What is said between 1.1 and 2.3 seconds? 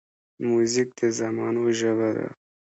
زمانو ژبه ده.